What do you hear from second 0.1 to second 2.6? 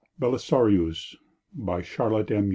BELISARIUS By CHARLOTTE M.